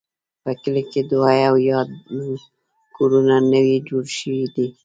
په 0.43 0.51
کلي 0.61 0.83
کې 0.91 1.01
دوه 1.11 1.31
اویا 1.49 1.79
کورونه 2.95 3.35
نوي 3.53 3.77
جوړ 3.89 4.05
شوي 4.17 4.45
دي. 4.55 4.67